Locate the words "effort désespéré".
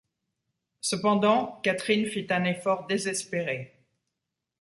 2.45-3.85